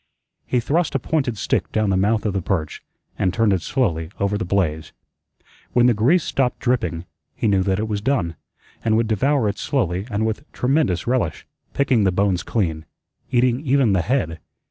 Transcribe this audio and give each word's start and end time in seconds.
He 0.47 0.59
thrust 0.59 0.95
a 0.95 0.99
pointed 0.99 1.37
stick 1.37 1.71
down 1.71 1.91
the 1.91 1.95
mouth 1.95 2.25
of 2.25 2.33
the 2.33 2.41
perch, 2.41 2.81
and 3.19 3.31
turned 3.31 3.53
it 3.53 3.61
slowly 3.61 4.09
over 4.19 4.35
the 4.35 4.43
blaze. 4.43 4.93
When 5.73 5.85
the 5.85 5.93
grease 5.93 6.23
stopped 6.23 6.57
dripping, 6.57 7.05
he 7.35 7.47
knew 7.47 7.61
that 7.61 7.77
it 7.77 7.87
was 7.87 8.01
done, 8.01 8.35
and 8.83 8.97
would 8.97 9.05
devour 9.07 9.47
it 9.47 9.59
slowly 9.59 10.07
and 10.09 10.25
with 10.25 10.51
tremendous 10.53 11.05
relish, 11.05 11.45
picking 11.75 12.03
the 12.03 12.11
bones 12.11 12.41
clean, 12.41 12.85
eating 13.29 13.59
even 13.59 13.93
the 13.93 14.01
head. 14.01 14.39